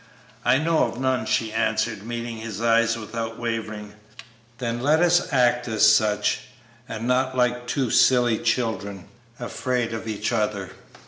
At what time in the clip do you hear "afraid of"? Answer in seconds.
9.39-10.07